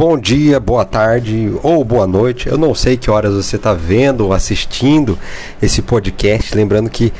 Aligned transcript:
bom 0.00 0.16
dia, 0.16 0.58
boa 0.58 0.82
tarde 0.82 1.52
ou 1.62 1.84
boa 1.84 2.06
noite. 2.06 2.48
Eu 2.48 2.56
não 2.56 2.74
sei 2.74 2.96
que 2.96 3.10
horas 3.10 3.34
você 3.34 3.56
está 3.56 3.74
vendo 3.74 4.24
ou 4.24 4.32
assistindo 4.32 5.18
esse 5.60 5.82
podcast. 5.82 6.56
Lembrando 6.56 6.88
que 6.88 7.12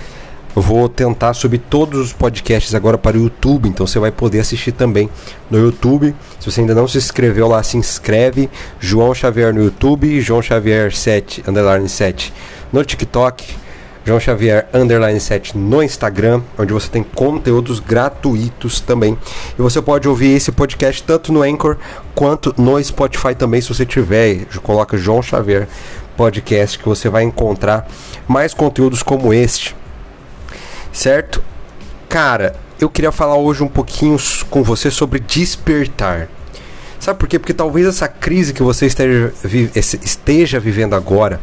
eu 0.57 0.63
vou 0.63 0.89
tentar 0.89 1.35
subir 1.35 1.59
todos 1.59 2.01
os 2.01 2.15
podcasts 2.15 2.75
agora 2.75 2.97
para 2.97 3.19
o 3.19 3.21
YouTube, 3.25 3.69
então 3.69 3.87
você 3.87 3.99
vai 3.99 4.11
poder 4.11 4.41
assistir 4.41 4.73
também 4.73 5.11
no 5.51 5.59
YouTube. 5.59 6.17
Se 6.39 6.51
você 6.51 6.63
ainda 6.63 6.75
não 6.75 6.89
se 6.89 6.97
inscreveu 6.97 7.49
lá, 7.49 7.63
se 7.63 7.77
inscreve. 7.77 8.49
João 8.79 9.13
Xavier 9.15 9.53
no 9.53 9.63
YouTube, 9.63 10.19
João 10.23 10.41
Xavier 10.41 10.91
7, 10.91 11.45
underline 11.47 11.87
7 11.87 12.33
no 12.73 12.83
TikTok. 12.83 13.45
João 14.05 14.19
Xavier 14.19 14.67
Underline 14.73 15.21
7 15.21 15.57
no 15.59 15.83
Instagram, 15.83 16.43
onde 16.59 16.73
você 16.73 16.89
tem 16.89 17.03
conteúdos 17.03 17.81
gratuitos 17.81 18.81
também. 18.81 19.17
E 19.59 19.63
você 19.63 19.81
pode 19.83 20.09
ouvir 20.09 20.37
esse 20.37 20.51
podcast 20.51 21.03
tanto 21.03 21.33
no 21.33 21.43
Anchor 21.43 21.77
quanto 22.15 22.55
no 22.57 22.83
Spotify 22.83 23.35
também, 23.35 23.61
se 23.61 23.69
você 23.69 23.85
tiver. 23.85 24.47
Coloca 24.63 24.97
João 24.97 25.23
Xavier 25.23 25.69
Podcast 26.17 26.79
que 26.79 26.89
você 26.89 27.09
vai 27.09 27.23
encontrar 27.25 27.89
mais 28.27 28.55
conteúdos 28.55 29.03
como 29.03 29.33
este. 29.33 29.77
Certo? 30.93 31.43
Cara, 32.09 32.55
eu 32.81 32.89
queria 32.89 33.13
falar 33.13 33.37
hoje 33.37 33.63
um 33.63 33.69
pouquinho 33.69 34.17
com 34.49 34.63
você 34.63 34.91
sobre 34.91 35.21
despertar. 35.21 36.29
Sabe 36.99 37.19
por 37.19 37.29
quê? 37.29 37.39
Porque 37.39 37.55
talvez 37.55 37.87
essa 37.87 38.09
crise 38.09 38.53
que 38.53 38.63
você 38.63 38.87
esteja, 38.87 39.33
esteja 39.75 40.61
vivendo 40.61 40.95
agora 40.95 41.41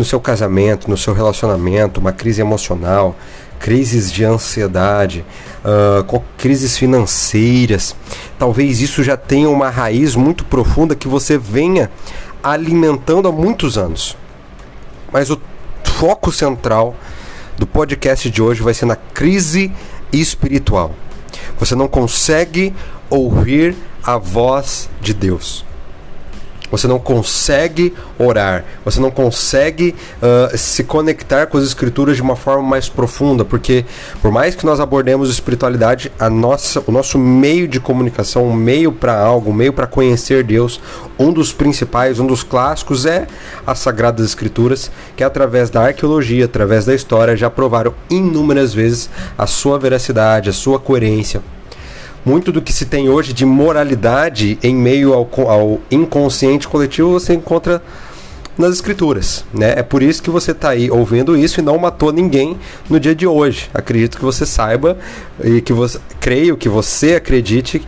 no 0.00 0.04
seu 0.06 0.18
casamento, 0.18 0.88
no 0.88 0.96
seu 0.96 1.12
relacionamento, 1.12 2.00
uma 2.00 2.10
crise 2.10 2.40
emocional, 2.40 3.14
crises 3.58 4.10
de 4.10 4.24
ansiedade, 4.24 5.22
uh, 5.62 6.22
crises 6.38 6.78
financeiras. 6.78 7.94
Talvez 8.38 8.80
isso 8.80 9.02
já 9.02 9.14
tenha 9.14 9.50
uma 9.50 9.68
raiz 9.68 10.16
muito 10.16 10.42
profunda 10.46 10.96
que 10.96 11.06
você 11.06 11.36
venha 11.36 11.90
alimentando 12.42 13.28
há 13.28 13.32
muitos 13.32 13.76
anos. 13.76 14.16
Mas 15.12 15.28
o 15.28 15.38
foco 15.84 16.32
central 16.32 16.94
do 17.58 17.66
podcast 17.66 18.30
de 18.30 18.40
hoje 18.40 18.62
vai 18.62 18.72
ser 18.72 18.86
na 18.86 18.96
crise 18.96 19.70
espiritual. 20.10 20.94
Você 21.58 21.74
não 21.74 21.86
consegue 21.86 22.74
ouvir 23.10 23.76
a 24.02 24.16
voz 24.16 24.88
de 25.02 25.12
Deus. 25.12 25.62
Você 26.70 26.86
não 26.86 26.98
consegue 26.98 27.92
orar, 28.18 28.64
você 28.84 29.00
não 29.00 29.10
consegue 29.10 29.94
uh, 30.22 30.56
se 30.56 30.84
conectar 30.84 31.46
com 31.46 31.58
as 31.58 31.64
escrituras 31.64 32.16
de 32.16 32.22
uma 32.22 32.36
forma 32.36 32.62
mais 32.62 32.88
profunda, 32.88 33.44
porque 33.44 33.84
por 34.22 34.30
mais 34.30 34.54
que 34.54 34.64
nós 34.64 34.80
abordemos 34.80 35.30
espiritualidade, 35.30 36.12
a 36.18 36.30
nossa, 36.30 36.82
o 36.86 36.92
nosso 36.92 37.18
meio 37.18 37.66
de 37.66 37.80
comunicação, 37.80 38.46
um 38.46 38.54
meio 38.54 38.92
para 38.92 39.18
algo, 39.18 39.50
um 39.50 39.54
meio 39.54 39.72
para 39.72 39.86
conhecer 39.86 40.44
Deus, 40.44 40.80
um 41.18 41.32
dos 41.32 41.52
principais, 41.52 42.18
um 42.20 42.26
dos 42.26 42.42
clássicos 42.42 43.04
é 43.04 43.26
as 43.66 43.78
Sagradas 43.78 44.24
Escrituras, 44.24 44.90
que 45.16 45.24
através 45.24 45.70
da 45.70 45.82
arqueologia, 45.82 46.44
através 46.44 46.84
da 46.84 46.94
história, 46.94 47.36
já 47.36 47.50
provaram 47.50 47.94
inúmeras 48.08 48.72
vezes 48.72 49.10
a 49.36 49.46
sua 49.46 49.78
veracidade, 49.78 50.48
a 50.48 50.52
sua 50.52 50.78
coerência 50.78 51.42
muito 52.24 52.52
do 52.52 52.60
que 52.60 52.72
se 52.72 52.86
tem 52.86 53.08
hoje 53.08 53.32
de 53.32 53.44
moralidade 53.44 54.58
em 54.62 54.74
meio 54.74 55.12
ao, 55.14 55.28
ao 55.48 55.80
inconsciente 55.90 56.68
coletivo 56.68 57.12
você 57.12 57.34
encontra 57.34 57.82
nas 58.58 58.74
escrituras, 58.74 59.44
né? 59.54 59.74
É 59.76 59.82
por 59.82 60.02
isso 60.02 60.22
que 60.22 60.28
você 60.28 60.50
está 60.50 60.70
aí 60.70 60.90
ouvindo 60.90 61.36
isso 61.36 61.60
e 61.60 61.62
não 61.62 61.78
matou 61.78 62.12
ninguém 62.12 62.58
no 62.88 63.00
dia 63.00 63.14
de 63.14 63.26
hoje. 63.26 63.70
Acredito 63.72 64.18
que 64.18 64.24
você 64.24 64.44
saiba 64.44 64.98
e 65.42 65.60
que 65.62 65.72
você 65.72 65.98
creio 66.20 66.56
que 66.56 66.68
você 66.68 67.14
acredite 67.14 67.82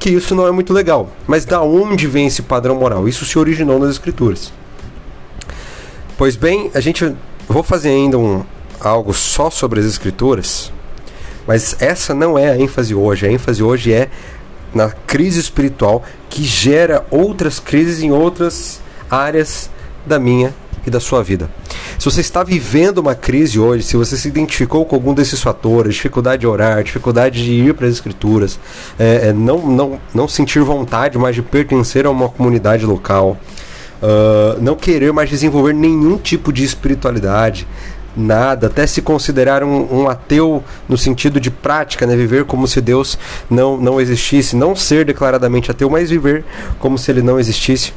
que 0.00 0.10
isso 0.10 0.34
não 0.34 0.48
é 0.48 0.50
muito 0.50 0.72
legal. 0.72 1.10
Mas 1.26 1.44
da 1.44 1.62
onde 1.62 2.06
vem 2.06 2.26
esse 2.26 2.42
padrão 2.42 2.74
moral? 2.74 3.08
Isso 3.08 3.24
se 3.24 3.38
originou 3.38 3.78
nas 3.78 3.90
escrituras. 3.90 4.52
Pois 6.18 6.34
bem, 6.34 6.70
a 6.74 6.80
gente 6.80 7.14
vou 7.46 7.62
fazer 7.62 7.90
ainda 7.90 8.18
um 8.18 8.42
algo 8.80 9.12
só 9.12 9.50
sobre 9.50 9.78
as 9.78 9.86
escrituras, 9.86 10.72
mas 11.46 11.76
essa 11.80 12.14
não 12.14 12.38
é 12.38 12.50
a 12.50 12.58
ênfase 12.58 12.94
hoje. 12.94 13.26
A 13.26 13.32
ênfase 13.32 13.62
hoje 13.62 13.92
é 13.92 14.08
na 14.74 14.90
crise 14.90 15.40
espiritual 15.40 16.02
que 16.28 16.44
gera 16.44 17.04
outras 17.10 17.58
crises 17.58 18.02
em 18.02 18.10
outras 18.10 18.80
áreas 19.10 19.68
da 20.06 20.18
minha 20.18 20.54
e 20.86 20.90
da 20.90 21.00
sua 21.00 21.22
vida. 21.22 21.50
Se 21.98 22.04
você 22.04 22.20
está 22.20 22.42
vivendo 22.42 22.98
uma 22.98 23.14
crise 23.14 23.58
hoje, 23.58 23.84
se 23.84 23.96
você 23.96 24.16
se 24.16 24.28
identificou 24.28 24.84
com 24.86 24.94
algum 24.94 25.12
desses 25.12 25.42
fatores, 25.42 25.94
dificuldade 25.94 26.40
de 26.40 26.46
orar, 26.46 26.82
dificuldade 26.82 27.44
de 27.44 27.52
ir 27.52 27.74
para 27.74 27.86
as 27.86 27.92
escrituras, 27.92 28.58
é, 28.98 29.28
é, 29.28 29.32
não, 29.32 29.58
não, 29.58 30.00
não 30.14 30.28
sentir 30.28 30.60
vontade 30.62 31.18
mais 31.18 31.34
de 31.34 31.42
pertencer 31.42 32.06
a 32.06 32.10
uma 32.10 32.28
comunidade 32.28 32.86
local, 32.86 33.36
uh, 34.02 34.60
não 34.60 34.76
querer 34.76 35.12
mais 35.12 35.28
desenvolver 35.28 35.74
nenhum 35.74 36.16
tipo 36.16 36.52
de 36.52 36.64
espiritualidade, 36.64 37.66
nada, 38.16 38.66
até 38.66 38.86
se 38.86 39.00
considerar 39.00 39.62
um, 39.62 40.02
um, 40.02 40.08
ateu 40.08 40.62
no 40.88 40.98
sentido 40.98 41.40
de 41.40 41.50
prática, 41.50 42.06
né? 42.06 42.16
viver 42.16 42.44
como 42.44 42.66
se 42.66 42.80
Deus 42.80 43.18
não, 43.48 43.76
não 43.76 44.00
existisse, 44.00 44.56
não 44.56 44.74
ser 44.74 45.04
declaradamente 45.04 45.70
ateu, 45.70 45.88
mas 45.88 46.10
viver 46.10 46.44
como 46.78 46.98
se 46.98 47.10
ele 47.10 47.22
não 47.22 47.38
existisse. 47.38 47.92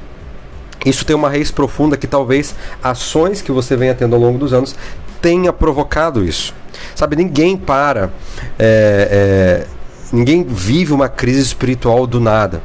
Isso 0.85 1.05
tem 1.05 1.15
uma 1.15 1.29
raiz 1.29 1.49
profunda 1.49 1.95
que 1.97 2.07
talvez 2.07 2.53
ações 2.83 3.41
que 3.41 3.51
você 3.51 3.75
venha 3.75 3.95
tendo 3.95 4.15
ao 4.15 4.21
longo 4.21 4.37
dos 4.37 4.53
anos 4.53 4.75
tenha 5.21 5.53
provocado 5.53 6.23
isso. 6.23 6.53
Sabe, 6.93 7.15
ninguém 7.15 7.55
para, 7.55 8.11
é, 8.59 9.65
é, 9.65 9.67
ninguém 10.11 10.43
vive 10.43 10.91
uma 10.91 11.07
crise 11.07 11.41
espiritual 11.41 12.05
do 12.05 12.19
nada. 12.19 12.61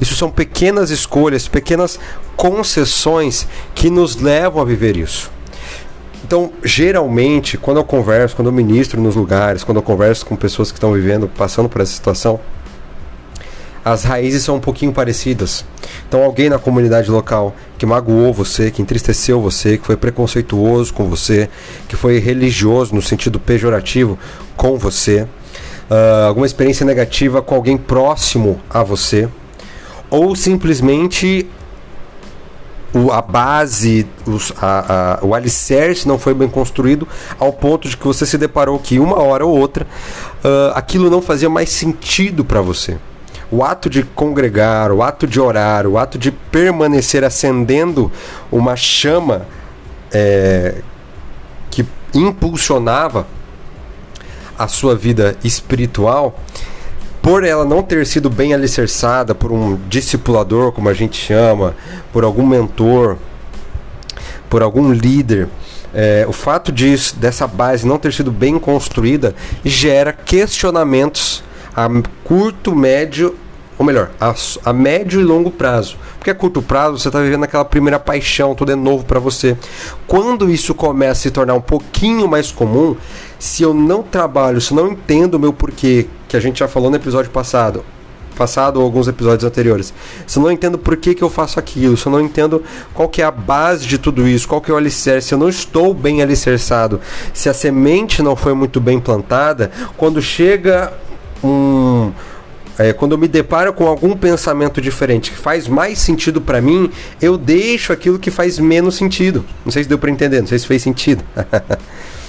Isso 0.00 0.16
são 0.16 0.30
pequenas 0.30 0.90
escolhas, 0.90 1.46
pequenas 1.46 2.00
concessões 2.36 3.46
que 3.74 3.88
nos 3.88 4.16
levam 4.16 4.60
a 4.60 4.64
viver 4.64 4.96
isso. 4.96 5.30
Então, 6.24 6.50
geralmente, 6.64 7.58
quando 7.58 7.76
eu 7.76 7.84
converso, 7.84 8.34
quando 8.34 8.48
eu 8.48 8.52
ministro 8.52 8.98
nos 8.98 9.14
lugares, 9.14 9.62
quando 9.62 9.76
eu 9.76 9.82
converso 9.82 10.24
com 10.24 10.34
pessoas 10.34 10.72
que 10.72 10.78
estão 10.78 10.90
vivendo, 10.90 11.28
passando 11.28 11.68
por 11.68 11.82
essa 11.82 11.92
situação, 11.92 12.40
as 13.84 14.04
raízes 14.04 14.42
são 14.42 14.56
um 14.56 14.60
pouquinho 14.60 14.90
parecidas. 14.90 15.66
Então, 16.08 16.22
alguém 16.22 16.48
na 16.48 16.58
comunidade 16.58 17.10
local 17.10 17.54
que 17.76 17.84
magoou 17.84 18.32
você, 18.32 18.70
que 18.70 18.80
entristeceu 18.80 19.38
você, 19.38 19.76
que 19.76 19.84
foi 19.84 19.98
preconceituoso 19.98 20.94
com 20.94 21.06
você, 21.06 21.50
que 21.86 21.94
foi 21.94 22.18
religioso 22.18 22.94
no 22.94 23.02
sentido 23.02 23.38
pejorativo 23.38 24.18
com 24.56 24.78
você, 24.78 25.26
uh, 25.90 26.26
alguma 26.26 26.46
experiência 26.46 26.86
negativa 26.86 27.42
com 27.42 27.54
alguém 27.54 27.76
próximo 27.76 28.58
a 28.70 28.82
você, 28.82 29.28
ou 30.08 30.34
simplesmente 30.34 31.46
o, 32.94 33.10
a 33.10 33.20
base, 33.20 34.06
os, 34.24 34.52
a, 34.60 35.18
a, 35.20 35.24
o 35.24 35.34
alicerce 35.34 36.06
não 36.06 36.18
foi 36.18 36.32
bem 36.32 36.48
construído 36.48 37.06
ao 37.38 37.52
ponto 37.52 37.88
de 37.88 37.96
que 37.96 38.06
você 38.06 38.24
se 38.24 38.38
deparou 38.38 38.78
que 38.78 39.00
uma 39.00 39.20
hora 39.20 39.44
ou 39.44 39.58
outra 39.58 39.84
uh, 40.44 40.72
aquilo 40.74 41.10
não 41.10 41.20
fazia 41.20 41.50
mais 41.50 41.70
sentido 41.70 42.44
para 42.44 42.60
você. 42.60 42.96
O 43.50 43.62
ato 43.62 43.90
de 43.90 44.02
congregar, 44.02 44.92
o 44.92 45.02
ato 45.02 45.26
de 45.26 45.40
orar, 45.40 45.86
o 45.86 45.98
ato 45.98 46.16
de 46.18 46.30
permanecer 46.30 47.24
acendendo 47.24 48.10
uma 48.50 48.74
chama 48.74 49.46
é, 50.12 50.76
que 51.70 51.86
impulsionava 52.14 53.26
a 54.58 54.66
sua 54.66 54.94
vida 54.94 55.36
espiritual 55.44 56.38
por 57.24 57.42
ela 57.42 57.64
não 57.64 57.82
ter 57.82 58.06
sido 58.06 58.28
bem 58.28 58.52
alicerçada 58.52 59.34
por 59.34 59.50
um 59.50 59.80
discipulador, 59.88 60.72
como 60.72 60.90
a 60.90 60.92
gente 60.92 61.16
chama, 61.16 61.74
por 62.12 62.22
algum 62.22 62.46
mentor, 62.46 63.16
por 64.50 64.62
algum 64.62 64.92
líder, 64.92 65.48
é, 65.94 66.26
o 66.28 66.32
fato 66.32 66.70
disso, 66.70 67.16
dessa 67.16 67.46
base 67.46 67.86
não 67.86 67.98
ter 67.98 68.12
sido 68.12 68.30
bem 68.30 68.58
construída 68.58 69.34
gera 69.64 70.12
questionamentos 70.12 71.42
a 71.74 71.88
curto, 72.22 72.76
médio, 72.76 73.34
ou 73.78 73.86
melhor, 73.86 74.10
a, 74.20 74.34
a 74.62 74.72
médio 74.74 75.18
e 75.18 75.24
longo 75.24 75.50
prazo. 75.50 75.96
Porque 76.18 76.28
a 76.30 76.34
curto 76.34 76.60
prazo 76.60 76.98
você 76.98 77.08
está 77.08 77.20
vivendo 77.20 77.44
aquela 77.44 77.64
primeira 77.64 77.98
paixão, 77.98 78.54
tudo 78.54 78.72
é 78.72 78.76
novo 78.76 79.02
para 79.06 79.18
você. 79.18 79.56
Quando 80.06 80.50
isso 80.50 80.74
começa 80.74 81.12
a 81.12 81.22
se 81.22 81.30
tornar 81.30 81.54
um 81.54 81.60
pouquinho 81.60 82.28
mais 82.28 82.52
comum, 82.52 82.94
se 83.44 83.62
eu 83.62 83.74
não 83.74 84.02
trabalho, 84.02 84.58
se 84.58 84.72
eu 84.72 84.76
não 84.78 84.92
entendo 84.92 85.34
o 85.34 85.38
meu 85.38 85.52
porquê, 85.52 86.06
que 86.26 86.34
a 86.34 86.40
gente 86.40 86.60
já 86.60 86.66
falou 86.66 86.88
no 86.88 86.96
episódio 86.96 87.30
passado, 87.30 87.84
passado 88.34 88.78
ou 88.78 88.82
alguns 88.82 89.06
episódios 89.06 89.44
anteriores. 89.44 89.92
Se 90.26 90.38
eu 90.38 90.42
não 90.42 90.50
entendo 90.50 90.78
por 90.78 90.96
que, 90.96 91.14
que 91.14 91.22
eu 91.22 91.28
faço 91.28 91.60
aquilo, 91.60 91.94
se 91.94 92.06
eu 92.06 92.12
não 92.12 92.22
entendo 92.22 92.64
qual 92.94 93.06
que 93.06 93.20
é 93.20 93.24
a 93.26 93.30
base 93.30 93.86
de 93.86 93.98
tudo 93.98 94.26
isso, 94.26 94.48
qual 94.48 94.62
que 94.62 94.70
é 94.70 94.74
o 94.74 94.78
alicerce, 94.78 95.28
se 95.28 95.34
eu 95.34 95.38
não 95.38 95.50
estou 95.50 95.92
bem 95.92 96.22
alicerçado, 96.22 97.02
se 97.34 97.50
a 97.50 97.52
semente 97.52 98.22
não 98.22 98.34
foi 98.34 98.54
muito 98.54 98.80
bem 98.80 98.98
plantada, 98.98 99.70
quando 99.94 100.22
chega 100.22 100.94
um 101.44 102.12
é, 102.78 102.94
quando 102.94 103.12
eu 103.12 103.18
me 103.18 103.28
deparo 103.28 103.74
com 103.74 103.86
algum 103.86 104.16
pensamento 104.16 104.80
diferente 104.80 105.30
que 105.30 105.36
faz 105.36 105.68
mais 105.68 105.98
sentido 105.98 106.40
para 106.40 106.62
mim, 106.62 106.90
eu 107.20 107.36
deixo 107.36 107.92
aquilo 107.92 108.18
que 108.18 108.30
faz 108.30 108.58
menos 108.58 108.94
sentido. 108.94 109.44
Não 109.66 109.70
sei 109.70 109.82
se 109.82 109.88
deu 109.88 109.98
para 109.98 110.10
entender, 110.10 110.40
não 110.40 110.48
sei 110.48 110.58
se 110.58 110.66
fez 110.66 110.82
sentido. 110.82 111.22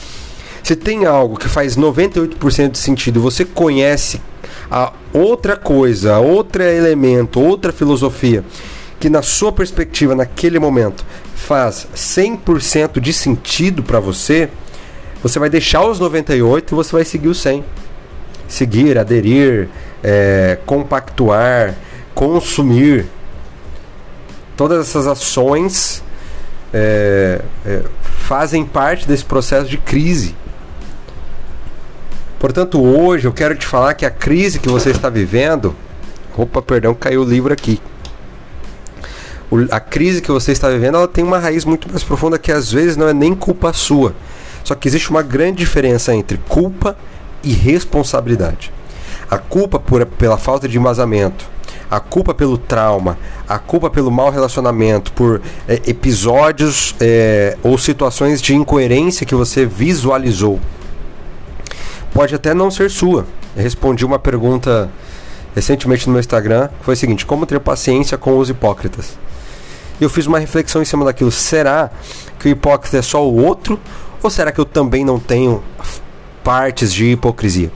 Se 0.65 0.75
tem 0.75 1.05
algo 1.05 1.37
que 1.37 1.47
faz 1.47 1.77
98% 1.77 2.71
de 2.71 2.79
sentido, 2.79 3.21
você 3.21 3.45
conhece 3.45 4.19
a 4.71 4.91
outra 5.13 5.55
coisa, 5.55 6.17
outro 6.17 6.63
elemento, 6.63 7.39
outra 7.39 7.71
filosofia 7.71 8.43
que 8.99 9.07
na 9.07 9.21
sua 9.21 9.51
perspectiva 9.51 10.15
naquele 10.15 10.57
momento 10.57 11.05
faz 11.35 11.85
100% 11.95 12.99
de 12.99 13.13
sentido 13.13 13.83
para 13.83 13.99
você, 13.99 14.49
você 15.21 15.37
vai 15.37 15.51
deixar 15.51 15.85
os 15.85 15.99
98 15.99 16.73
e 16.73 16.75
você 16.75 16.91
vai 16.91 17.05
seguir 17.05 17.27
o 17.27 17.35
100. 17.35 17.63
Seguir, 18.47 18.97
aderir, 18.97 19.69
é, 20.03 20.57
compactuar, 20.65 21.75
consumir. 22.15 23.05
Todas 24.57 24.87
essas 24.87 25.05
ações 25.05 26.03
é, 26.73 27.43
é, 27.63 27.83
fazem 28.01 28.65
parte 28.65 29.07
desse 29.07 29.25
processo 29.25 29.69
de 29.69 29.77
crise. 29.77 30.35
Portanto, 32.39 32.81
hoje 32.81 33.27
eu 33.27 33.33
quero 33.33 33.55
te 33.55 33.65
falar 33.65 33.93
que 33.93 34.05
a 34.05 34.11
crise 34.11 34.59
que 34.59 34.69
você 34.69 34.89
está 34.89 35.09
vivendo. 35.09 35.75
Opa, 36.37 36.61
perdão, 36.61 36.93
caiu 36.93 37.21
o 37.21 37.25
livro 37.25 37.53
aqui. 37.53 37.79
O, 39.49 39.57
a 39.71 39.79
crise 39.79 40.21
que 40.21 40.31
você 40.31 40.51
está 40.51 40.69
vivendo 40.69 40.95
ela 40.95 41.07
tem 41.07 41.23
uma 41.23 41.39
raiz 41.39 41.65
muito 41.65 41.89
mais 41.89 42.03
profunda 42.03 42.37
que 42.37 42.51
às 42.51 42.71
vezes 42.71 42.97
não 42.97 43.07
é 43.07 43.13
nem 43.13 43.33
culpa 43.33 43.71
sua. 43.71 44.15
Só 44.63 44.75
que 44.75 44.87
existe 44.87 45.09
uma 45.11 45.21
grande 45.21 45.59
diferença 45.59 46.13
entre 46.13 46.37
culpa 46.49 46.97
e 47.43 47.53
responsabilidade. 47.53 48.71
A 49.29 49.37
culpa 49.37 49.79
por, 49.79 50.05
pela 50.05 50.37
falta 50.37 50.67
de 50.67 50.77
embasamento, 50.77 51.45
a 51.89 51.99
culpa 51.99 52.33
pelo 52.33 52.57
trauma, 52.57 53.17
a 53.47 53.57
culpa 53.59 53.89
pelo 53.89 54.11
mau 54.11 54.29
relacionamento, 54.29 55.13
por 55.13 55.41
é, 55.67 55.81
episódios 55.85 56.95
é, 56.99 57.57
ou 57.63 57.77
situações 57.77 58.41
de 58.41 58.55
incoerência 58.55 59.25
que 59.25 59.35
você 59.35 59.65
visualizou, 59.65 60.59
pode 62.15 62.33
até 62.33 62.53
não 62.53 62.71
ser 62.71 62.89
sua. 62.89 63.27
Eu 63.55 63.61
respondi 63.61 64.05
uma 64.05 64.17
pergunta 64.17 64.89
recentemente 65.53 66.07
no 66.07 66.13
meu 66.13 66.21
Instagram, 66.21 66.69
que 66.69 66.85
foi 66.85 66.93
o 66.93 66.97
seguinte: 66.97 67.25
como 67.25 67.45
ter 67.45 67.59
paciência 67.59 68.17
com 68.17 68.37
os 68.39 68.49
hipócritas? 68.49 69.17
E 69.99 70.03
eu 70.03 70.09
fiz 70.09 70.25
uma 70.25 70.39
reflexão 70.39 70.81
em 70.81 70.85
cima 70.85 71.03
daquilo. 71.05 71.31
Será 71.31 71.91
que 72.39 72.47
o 72.47 72.51
hipócrita 72.51 72.97
é 72.97 73.01
só 73.01 73.23
o 73.23 73.43
outro? 73.43 73.79
Ou 74.23 74.29
será 74.29 74.51
que 74.51 74.59
eu 74.59 74.65
também 74.65 75.03
não 75.05 75.19
tenho 75.19 75.61
partes 76.43 76.91
de 76.91 77.11
hipocrisia? 77.11 77.71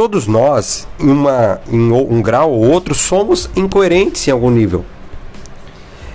todos 0.00 0.26
nós, 0.26 0.88
em, 0.98 1.10
uma, 1.10 1.60
em 1.70 1.92
um 1.92 2.22
grau 2.22 2.52
ou 2.52 2.70
outro, 2.70 2.94
somos 2.94 3.50
incoerentes 3.54 4.26
em 4.26 4.30
algum 4.30 4.50
nível. 4.50 4.82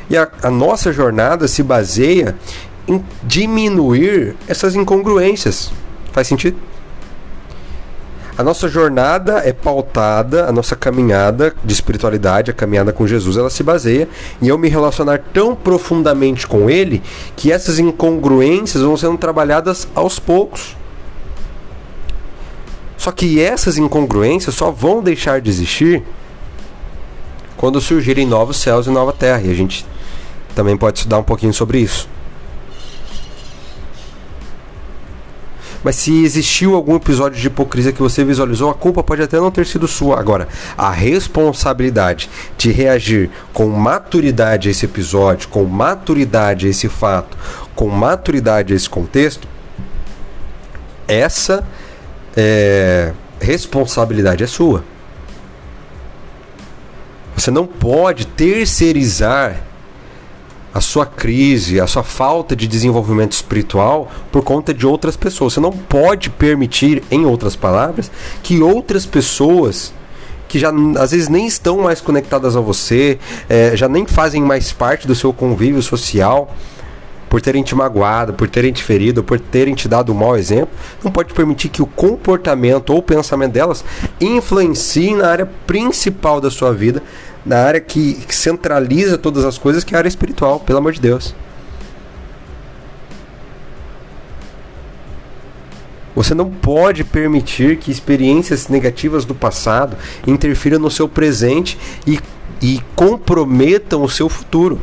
E 0.10 0.18
a, 0.18 0.28
a 0.42 0.50
nossa 0.50 0.92
jornada 0.92 1.48
se 1.48 1.62
baseia 1.62 2.36
em 2.88 3.06
diminuir 3.22 4.36
essas 4.48 4.76
incongruências. 4.76 5.72
Faz 6.12 6.28
sentido? 6.28 6.58
A 8.38 8.44
nossa 8.44 8.68
jornada 8.68 9.42
é 9.46 9.54
pautada, 9.54 10.46
a 10.46 10.52
nossa 10.52 10.76
caminhada 10.76 11.56
de 11.64 11.74
espiritualidade, 11.74 12.52
a 12.52 12.54
caminhada 12.54 12.92
com 12.92 13.08
Jesus, 13.08 13.38
ela 13.38 13.50
se 13.50 13.64
baseia 13.64 14.10
em 14.42 14.48
eu 14.48 14.58
me 14.58 14.68
relacionar 14.68 15.20
tão 15.34 15.56
profundamente 15.56 16.46
com 16.46 16.70
Ele 16.70 17.02
que 17.38 17.50
essas 17.50 17.80
incongruências 17.80 18.84
vão 18.84 18.98
sendo 18.98 19.18
trabalhadas 19.18 19.88
aos 19.96 20.20
poucos. 20.20 20.76
Só 22.98 23.12
que 23.12 23.42
essas 23.42 23.78
incongruências 23.78 24.54
só 24.54 24.70
vão 24.70 25.02
deixar 25.02 25.40
de 25.40 25.50
existir 25.50 26.04
quando 27.56 27.80
surgirem 27.80 28.28
novos 28.28 28.58
céus 28.58 28.86
e 28.86 28.90
nova 28.90 29.14
terra. 29.14 29.44
E 29.46 29.52
a 29.52 29.54
gente 29.54 29.86
também 30.54 30.76
pode 30.76 30.98
estudar 30.98 31.20
um 31.20 31.24
pouquinho 31.24 31.54
sobre 31.54 31.80
isso. 31.80 32.10
Mas 35.86 35.98
se 35.98 36.24
existiu 36.24 36.74
algum 36.74 36.96
episódio 36.96 37.40
de 37.40 37.46
hipocrisia 37.46 37.92
que 37.92 38.02
você 38.02 38.24
visualizou, 38.24 38.72
a 38.72 38.74
culpa 38.74 39.04
pode 39.04 39.22
até 39.22 39.38
não 39.38 39.52
ter 39.52 39.68
sido 39.68 39.88
sua. 39.88 40.20
Agora, 40.20 40.48
a 40.76 40.90
responsabilidade 40.90 42.28
de 42.58 42.72
reagir 42.72 43.30
com 43.54 43.68
maturidade 43.68 44.68
a 44.68 44.72
esse 44.72 44.84
episódio, 44.84 45.48
com 45.48 45.64
maturidade 45.64 46.66
a 46.66 46.72
esse 46.72 46.90
fato, 46.90 47.38
com 47.76 47.88
maturidade 47.88 48.74
a 48.74 48.76
esse 48.76 48.90
contexto, 48.90 49.48
essa 51.08 51.64
é, 52.36 53.14
responsabilidade 53.40 54.44
é 54.44 54.48
sua. 54.48 54.84
Você 57.38 57.52
não 57.52 57.68
pode 57.68 58.26
terceirizar 58.26 59.62
a 60.76 60.82
sua 60.82 61.06
crise, 61.06 61.80
a 61.80 61.88
sua 61.88 62.04
falta 62.04 62.54
de 62.54 62.68
desenvolvimento 62.68 63.32
espiritual 63.32 64.12
por 64.30 64.44
conta 64.44 64.74
de 64.74 64.86
outras 64.86 65.16
pessoas. 65.16 65.54
Você 65.54 65.62
não 65.62 65.72
pode 65.72 66.30
permitir, 66.30 67.02
em 67.10 67.26
outras 67.26 67.56
palavras, 67.56 68.12
que 68.44 68.62
outras 68.62 69.06
pessoas 69.06 69.94
que 70.50 70.60
já 70.60 70.74
às 71.00 71.12
vezes 71.12 71.30
nem 71.30 71.48
estão 71.48 71.80
mais 71.80 72.02
conectadas 72.02 72.58
a 72.58 72.60
você, 72.60 73.18
é, 73.48 73.76
já 73.76 73.88
nem 73.88 74.06
fazem 74.06 74.42
mais 74.42 74.74
parte 74.74 75.08
do 75.08 75.16
seu 75.16 75.32
convívio 75.32 75.82
social, 75.82 76.54
por 77.30 77.42
terem 77.42 77.64
te 77.64 77.74
magoado, 77.74 78.34
por 78.34 78.50
terem 78.50 78.72
te 78.72 78.84
ferido, 78.84 79.24
por 79.24 79.40
terem 79.40 79.74
te 79.74 79.88
dado 79.88 80.12
um 80.12 80.16
mau 80.16 80.38
exemplo, 80.38 80.70
não 81.04 81.12
pode 81.12 81.34
permitir 81.34 81.70
que 81.70 81.82
o 81.82 81.86
comportamento 81.86 82.92
ou 82.92 83.00
o 83.00 83.04
pensamento 83.04 83.54
delas 83.54 83.84
influencie 84.20 85.16
na 85.16 85.30
área 85.30 85.50
principal 85.66 86.40
da 86.40 86.52
sua 86.52 86.74
vida, 86.74 87.02
na 87.46 87.58
área 87.60 87.80
que, 87.80 88.16
que 88.16 88.36
centraliza 88.36 89.18
todas 89.18 89.46
as 89.46 89.58
coisas, 89.58 89.84
que 89.84 89.94
é 89.94 89.98
a 89.98 90.00
área 90.00 90.10
espiritual, 90.10 90.60
pelo 90.60 90.80
amor 90.80 90.94
de 90.94 91.02
Deus. 91.02 91.36
Você 96.16 96.34
não 96.34 96.50
pode 96.50 97.04
permitir 97.04 97.78
que 97.78 97.92
experiências 97.92 98.70
negativas 98.70 99.26
do 99.26 99.36
passado 99.36 99.98
interfiram 100.26 100.80
no 100.80 100.90
seu 100.90 101.10
presente 101.10 101.78
e, 102.08 102.20
e 102.62 102.82
comprometam 102.96 104.02
o 104.02 104.10
seu 104.10 104.30
futuro. 104.30 104.82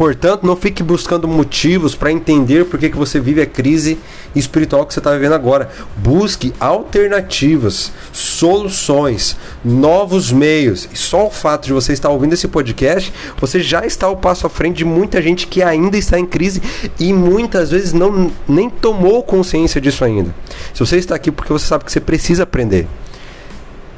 Portanto, 0.00 0.46
não 0.46 0.56
fique 0.56 0.82
buscando 0.82 1.28
motivos 1.28 1.94
para 1.94 2.10
entender 2.10 2.64
por 2.64 2.80
que, 2.80 2.88
que 2.88 2.96
você 2.96 3.20
vive 3.20 3.42
a 3.42 3.46
crise 3.46 3.98
espiritual 4.34 4.86
que 4.86 4.94
você 4.94 4.98
está 4.98 5.12
vivendo 5.12 5.34
agora. 5.34 5.68
Busque 5.94 6.54
alternativas, 6.58 7.92
soluções, 8.10 9.36
novos 9.62 10.32
meios. 10.32 10.88
E 10.90 10.96
só 10.96 11.26
o 11.26 11.30
fato 11.30 11.66
de 11.66 11.74
você 11.74 11.92
estar 11.92 12.08
ouvindo 12.08 12.32
esse 12.32 12.48
podcast, 12.48 13.12
você 13.38 13.60
já 13.60 13.84
está 13.84 14.06
ao 14.06 14.16
passo 14.16 14.46
à 14.46 14.48
frente 14.48 14.78
de 14.78 14.86
muita 14.86 15.20
gente 15.20 15.46
que 15.46 15.62
ainda 15.62 15.98
está 15.98 16.18
em 16.18 16.24
crise 16.24 16.62
e 16.98 17.12
muitas 17.12 17.70
vezes 17.70 17.92
não 17.92 18.32
nem 18.48 18.70
tomou 18.70 19.22
consciência 19.22 19.82
disso 19.82 20.02
ainda. 20.02 20.34
Se 20.72 20.80
você 20.80 20.96
está 20.96 21.14
aqui 21.14 21.30
porque 21.30 21.52
você 21.52 21.66
sabe 21.66 21.84
que 21.84 21.92
você 21.92 22.00
precisa 22.00 22.44
aprender. 22.44 22.88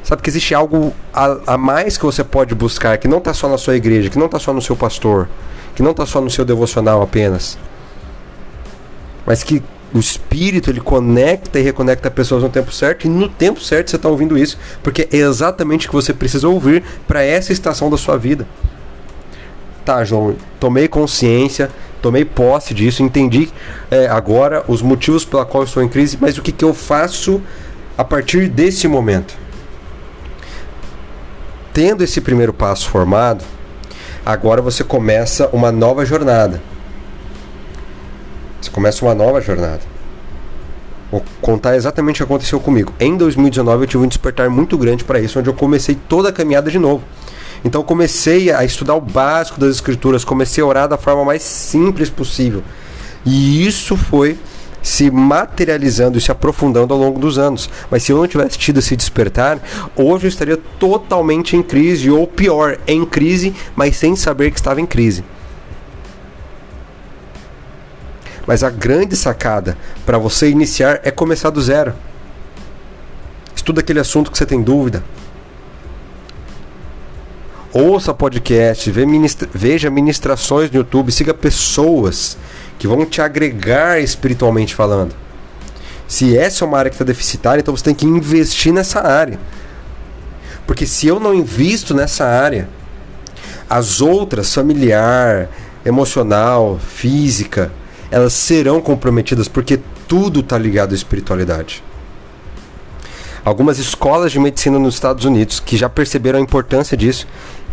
Sabe 0.02 0.21
que 0.21 0.28
existe 0.28 0.52
algo 0.52 0.92
a, 1.14 1.54
a 1.54 1.56
mais 1.56 1.97
que 1.97 2.04
você 2.04 2.25
pode 2.25 2.56
buscar, 2.56 2.99
que 2.99 3.06
não 3.06 3.18
está 3.18 3.32
só 3.32 3.49
na 3.49 3.56
sua 3.56 3.76
igreja, 3.76 4.11
que 4.11 4.18
não 4.18 4.26
está 4.26 4.40
só 4.40 4.52
no 4.52 4.61
seu 4.61 4.75
pastor 4.75 5.28
que 5.75 5.83
não 5.83 5.93
está 5.93 6.05
só 6.07 6.21
no 6.21 6.31
seu 6.31 6.45
devocional 6.45 7.02
apenas, 7.02 7.59
mas 9.26 9.43
que 9.43 9.62
o 9.95 9.99
espírito 9.99 10.71
ele 10.71 10.81
conecta 10.81 11.59
e 11.59 11.62
reconecta 11.62 12.11
pessoas 12.11 12.43
no 12.43 12.49
tempo 12.49 12.73
certo 12.73 13.07
e 13.07 13.11
no 13.11 13.29
tempo 13.29 13.61
certo 13.61 13.91
você 13.91 13.97
está 13.97 14.09
ouvindo 14.09 14.38
isso, 14.38 14.59
porque 14.83 15.09
é 15.12 15.17
exatamente 15.19 15.87
o 15.87 15.91
que 15.91 15.95
você 15.95 16.14
precisa 16.14 16.49
ouvir 16.49 16.83
para 17.07 17.23
essa 17.23 17.52
estação 17.52 17.91
da 17.91 17.97
sua 17.97 18.17
vida. 18.17 18.47
Tá, 19.85 20.05
João, 20.05 20.37
tomei 20.59 20.88
consciência, 20.88 21.69
tomei 22.00 22.25
posse 22.25 22.73
disso, 22.73 23.02
entendi 23.02 23.50
é, 23.91 24.07
agora 24.07 24.64
os 24.69 24.81
motivos 24.81 25.25
pela 25.25 25.45
qual 25.45 25.64
estou 25.64 25.83
em 25.83 25.88
crise, 25.88 26.17
mas 26.21 26.38
o 26.38 26.43
que, 26.43 26.52
que 26.52 26.64
eu 26.64 26.73
faço 26.73 27.43
a 27.99 28.05
partir 28.05 28.49
desse 28.49 28.88
momento? 28.88 29.37
Tendo 31.73 32.05
esse 32.05 32.21
primeiro 32.21 32.52
passo 32.52 32.88
formado, 32.88 33.45
agora 34.25 34.62
você 34.62 34.85
começa 34.85 35.49
uma 35.52 35.73
nova 35.73 36.05
jornada. 36.05 36.62
Você 38.61 38.71
começa 38.71 39.05
uma 39.05 39.14
nova 39.14 39.41
jornada. 39.41 39.81
Vou 41.11 41.23
contar 41.41 41.76
exatamente 41.76 42.23
o 42.23 42.26
que 42.26 42.33
aconteceu 42.33 42.59
comigo. 42.59 42.95
Em 42.99 43.17
2019 43.17 43.83
eu 43.83 43.87
tive 43.87 44.05
um 44.05 44.09
despertar 44.09 44.49
muito 44.49 44.79
grande 44.79 45.05
para 45.05 45.21
isso, 45.21 45.38
onde 45.38 45.50
eu 45.50 45.55
comecei 45.55 45.95
toda 46.09 46.31
a 46.31 46.33
caminhada 46.33 46.71
de 46.71 46.79
novo. 46.79 47.05
Então 47.64 47.83
comecei 47.83 48.50
a 48.50 48.64
estudar 48.64 48.95
o 48.95 49.00
básico 49.00 49.61
das 49.61 49.71
escrituras, 49.75 50.25
comecei 50.25 50.62
a 50.62 50.67
orar 50.67 50.88
da 50.88 50.97
forma 50.97 51.25
mais 51.25 51.43
simples 51.43 52.09
possível. 52.09 52.62
E 53.25 53.67
isso 53.67 53.97
foi 53.97 54.38
se 54.82 55.10
materializando 55.10 56.18
e 56.18 56.20
se 56.20 56.32
aprofundando 56.32 56.92
ao 56.92 57.00
longo 57.00 57.20
dos 57.20 57.38
anos. 57.38 57.70
Mas 57.90 58.02
se 58.02 58.12
eu 58.12 58.16
não 58.16 58.26
tivesse 58.26 58.58
tido 58.58 58.78
esse 58.78 58.96
despertar, 58.96 59.60
hoje 59.94 60.26
eu 60.26 60.28
estaria 60.28 60.56
totalmente 60.56 61.56
em 61.56 61.62
crise, 61.62 62.10
ou 62.10 62.26
pior, 62.26 62.78
em 62.86 63.04
crise, 63.04 63.54
mas 63.76 63.96
sem 63.96 64.16
saber 64.16 64.50
que 64.50 64.58
estava 64.58 64.80
em 64.80 64.86
crise. 64.86 65.24
Mas 68.46 68.64
a 68.64 68.70
grande 68.70 69.14
sacada 69.14 69.78
para 70.04 70.18
você 70.18 70.50
iniciar 70.50 71.00
é 71.04 71.10
começar 71.10 71.50
do 71.50 71.62
zero. 71.62 71.94
Estuda 73.54 73.80
aquele 73.80 74.00
assunto 74.00 74.30
que 74.30 74.36
você 74.36 74.44
tem 74.44 74.60
dúvida. 74.60 75.04
ouça 77.72 78.12
podcast, 78.12 78.90
veja 79.54 79.88
ministrações 79.88 80.70
no 80.70 80.78
YouTube, 80.78 81.12
siga 81.12 81.32
pessoas 81.32 82.36
que 82.82 82.88
vão 82.88 83.06
te 83.06 83.22
agregar 83.22 84.00
espiritualmente 84.00 84.74
falando. 84.74 85.14
Se 86.08 86.36
essa 86.36 86.64
é 86.64 86.66
uma 86.66 86.76
área 86.76 86.90
que 86.90 86.96
está 86.96 87.04
deficitária, 87.04 87.60
então 87.60 87.76
você 87.76 87.84
tem 87.84 87.94
que 87.94 88.04
investir 88.04 88.72
nessa 88.72 89.00
área. 89.06 89.38
Porque 90.66 90.84
se 90.84 91.06
eu 91.06 91.20
não 91.20 91.32
invisto 91.32 91.94
nessa 91.94 92.26
área, 92.26 92.68
as 93.70 94.00
outras, 94.00 94.52
familiar, 94.52 95.48
emocional, 95.86 96.80
física, 96.84 97.70
elas 98.10 98.32
serão 98.32 98.80
comprometidas 98.80 99.46
porque 99.46 99.78
tudo 100.08 100.40
está 100.40 100.58
ligado 100.58 100.90
à 100.90 100.96
espiritualidade. 100.96 101.84
Algumas 103.44 103.78
escolas 103.78 104.32
de 104.32 104.40
medicina 104.40 104.76
nos 104.76 104.94
Estados 104.94 105.24
Unidos 105.24 105.60
que 105.60 105.76
já 105.76 105.88
perceberam 105.88 106.40
a 106.40 106.42
importância 106.42 106.96
disso 106.96 107.28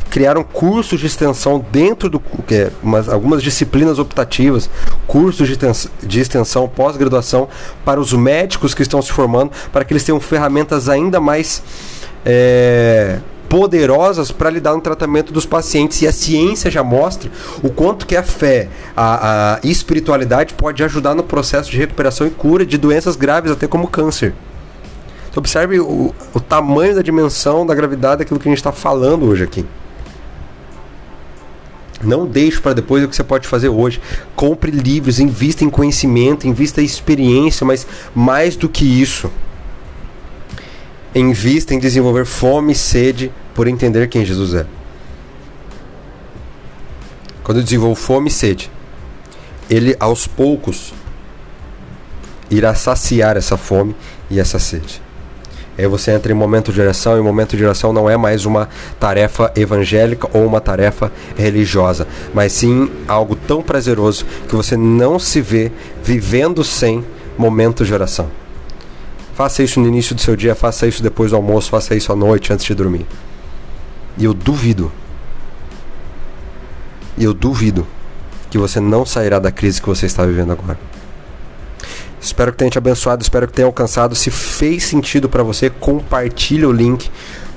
criaram 0.09 0.43
cursos 0.43 0.99
de 0.99 1.05
extensão 1.05 1.63
dentro 1.71 2.09
do 2.09 2.21
é, 2.51 2.71
umas, 2.81 3.07
algumas 3.07 3.43
disciplinas 3.43 3.99
optativas, 3.99 4.69
cursos 5.07 5.47
de, 5.47 5.57
de 6.03 6.19
extensão, 6.19 6.67
pós-graduação 6.67 7.47
para 7.85 7.99
os 7.99 8.11
médicos 8.13 8.73
que 8.73 8.81
estão 8.81 9.01
se 9.01 9.11
formando, 9.11 9.51
para 9.71 9.85
que 9.85 9.93
eles 9.93 10.03
tenham 10.03 10.19
ferramentas 10.19 10.89
ainda 10.89 11.19
mais 11.19 11.61
é, 12.25 13.19
poderosas 13.47 14.31
para 14.31 14.49
lidar 14.49 14.73
no 14.73 14.81
tratamento 14.81 15.33
dos 15.33 15.45
pacientes. 15.45 16.01
E 16.01 16.07
a 16.07 16.13
ciência 16.13 16.69
já 16.69 16.83
mostra 16.83 17.29
o 17.63 17.69
quanto 17.69 18.05
que 18.05 18.15
a 18.15 18.23
fé, 18.23 18.69
a, 18.95 19.55
a 19.55 19.59
espiritualidade 19.63 20.53
pode 20.53 20.83
ajudar 20.83 21.15
no 21.15 21.23
processo 21.23 21.69
de 21.71 21.77
recuperação 21.77 22.27
e 22.27 22.29
cura 22.29 22.65
de 22.65 22.77
doenças 22.77 23.15
graves, 23.15 23.51
até 23.51 23.67
como 23.67 23.87
câncer. 23.87 24.33
Então, 25.29 25.41
observe 25.41 25.79
o, 25.79 26.13
o 26.33 26.39
tamanho 26.39 26.95
da 26.95 27.01
dimensão 27.01 27.65
da 27.65 27.75
gravidade 27.75 28.19
daquilo 28.19 28.39
que 28.39 28.47
a 28.47 28.51
gente 28.51 28.59
está 28.59 28.71
falando 28.71 29.25
hoje 29.27 29.43
aqui. 29.43 29.65
Não 32.01 32.25
deixe 32.25 32.61
para 32.61 32.73
depois 32.73 33.03
o 33.03 33.07
que 33.07 33.15
você 33.15 33.23
pode 33.23 33.47
fazer 33.47 33.69
hoje. 33.69 34.01
Compre 34.35 34.71
livros, 34.71 35.19
invista 35.19 35.65
em 35.65 35.69
conhecimento, 35.69 36.47
invista 36.47 36.81
em 36.81 36.85
experiência, 36.85 37.65
mas 37.65 37.85
mais 38.15 38.55
do 38.55 38.69
que 38.69 38.85
isso, 38.85 39.29
invista 41.13 41.73
em 41.73 41.79
desenvolver 41.79 42.25
fome 42.25 42.71
e 42.71 42.75
sede 42.75 43.31
por 43.53 43.67
entender 43.67 44.07
quem 44.07 44.23
Jesus 44.23 44.53
é. 44.53 44.65
Quando 47.43 47.57
eu 47.57 47.63
desenvolvo 47.63 47.99
fome 47.99 48.29
e 48.29 48.31
sede, 48.31 48.71
ele 49.69 49.95
aos 49.99 50.25
poucos 50.25 50.93
irá 52.49 52.73
saciar 52.73 53.35
essa 53.37 53.57
fome 53.57 53.95
e 54.29 54.39
essa 54.39 54.59
sede. 54.59 55.01
Aí 55.79 55.87
você 55.87 56.11
entra 56.11 56.29
em 56.29 56.35
momento 56.35 56.73
de 56.73 56.81
oração, 56.81 57.17
e 57.17 57.21
momento 57.21 57.55
de 57.55 57.63
oração 57.63 57.93
não 57.93 58.09
é 58.09 58.17
mais 58.17 58.45
uma 58.45 58.67
tarefa 58.99 59.49
evangélica 59.55 60.29
ou 60.33 60.45
uma 60.45 60.59
tarefa 60.59 61.09
religiosa, 61.37 62.05
mas 62.33 62.51
sim 62.51 62.91
algo 63.07 63.33
tão 63.33 63.61
prazeroso 63.63 64.25
que 64.49 64.53
você 64.57 64.75
não 64.75 65.17
se 65.17 65.39
vê 65.39 65.71
vivendo 66.03 66.65
sem 66.65 67.05
momentos 67.37 67.87
de 67.87 67.93
oração. 67.93 68.29
Faça 69.33 69.63
isso 69.63 69.79
no 69.79 69.87
início 69.87 70.13
do 70.13 70.19
seu 70.19 70.35
dia, 70.35 70.53
faça 70.53 70.85
isso 70.85 71.01
depois 71.01 71.31
do 71.31 71.37
almoço, 71.37 71.69
faça 71.69 71.95
isso 71.95 72.11
à 72.11 72.15
noite 72.15 72.51
antes 72.51 72.65
de 72.65 72.75
dormir. 72.75 73.05
E 74.17 74.25
eu 74.25 74.33
duvido, 74.33 74.91
eu 77.17 77.33
duvido 77.33 77.87
que 78.49 78.57
você 78.57 78.81
não 78.81 79.05
sairá 79.05 79.39
da 79.39 79.49
crise 79.49 79.81
que 79.81 79.87
você 79.87 80.07
está 80.07 80.25
vivendo 80.25 80.51
agora. 80.51 80.88
Espero 82.21 82.51
que 82.51 82.57
tenha 82.57 82.71
te 82.71 82.77
abençoado, 82.77 83.21
espero 83.21 83.47
que 83.47 83.53
tenha 83.53 83.65
alcançado. 83.65 84.15
Se 84.15 84.29
fez 84.29 84.83
sentido 84.83 85.29
para 85.29 85.43
você, 85.43 85.69
compartilhe 85.69 86.65
o 86.65 86.71
link 86.71 87.09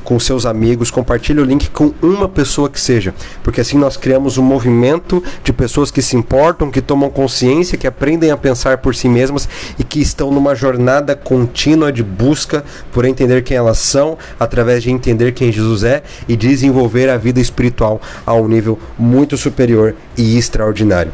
com 0.02 0.18
seus 0.18 0.44
amigos, 0.44 0.90
compartilhe 0.90 1.40
o 1.40 1.44
link 1.44 1.70
com 1.70 1.94
uma 2.02 2.28
pessoa 2.28 2.68
que 2.68 2.80
seja, 2.80 3.14
porque 3.42 3.60
assim 3.60 3.78
nós 3.78 3.96
criamos 3.96 4.36
um 4.36 4.42
movimento 4.42 5.22
de 5.44 5.52
pessoas 5.52 5.90
que 5.90 6.02
se 6.02 6.16
importam, 6.16 6.70
que 6.70 6.80
tomam 6.80 7.08
consciência, 7.08 7.78
que 7.78 7.86
aprendem 7.86 8.30
a 8.30 8.36
pensar 8.36 8.78
por 8.78 8.94
si 8.94 9.08
mesmas 9.08 9.48
e 9.78 9.84
que 9.84 10.00
estão 10.00 10.30
numa 10.30 10.54
jornada 10.54 11.14
contínua 11.14 11.92
de 11.92 12.02
busca 12.02 12.64
por 12.92 13.04
entender 13.04 13.42
quem 13.42 13.56
elas 13.56 13.78
são, 13.78 14.18
através 14.38 14.82
de 14.82 14.90
entender 14.90 15.32
quem 15.32 15.52
Jesus 15.52 15.84
é 15.84 16.02
e 16.28 16.36
desenvolver 16.36 17.08
a 17.08 17.16
vida 17.16 17.40
espiritual 17.40 18.00
a 18.26 18.34
um 18.34 18.48
nível 18.48 18.78
muito 18.98 19.36
superior 19.36 19.94
e 20.16 20.36
extraordinário. 20.36 21.12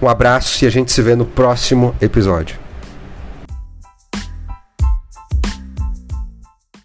Um 0.00 0.08
abraço 0.08 0.64
e 0.64 0.68
a 0.68 0.70
gente 0.70 0.92
se 0.92 1.02
vê 1.02 1.16
no 1.16 1.24
próximo 1.24 1.94
episódio. 2.00 2.67